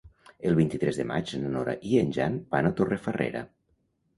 [0.51, 3.45] El vint-i-tres de maig na Nora i en Jan van a Torrefarrera.